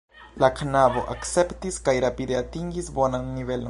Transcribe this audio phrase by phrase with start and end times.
[0.43, 3.59] La knabo akceptis, kaj rapide atingis bonan nivelon.